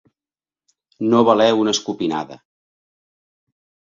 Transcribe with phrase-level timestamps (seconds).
[1.11, 2.39] No valer una escopinada.